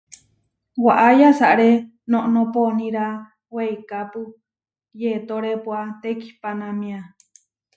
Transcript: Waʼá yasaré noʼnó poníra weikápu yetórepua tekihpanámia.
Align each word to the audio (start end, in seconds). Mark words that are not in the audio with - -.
Waʼá 0.85 1.07
yasaré 1.21 1.69
noʼnó 2.11 2.41
poníra 2.53 3.05
weikápu 3.53 4.21
yetórepua 5.01 5.79
tekihpanámia. 6.01 6.99